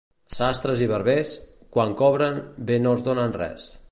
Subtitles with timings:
[0.35, 1.33] Sastres i barbers,
[1.77, 3.71] quan cobren bé no els donen res.